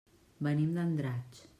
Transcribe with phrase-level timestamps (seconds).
[0.47, 1.47] Venim d'Andratx.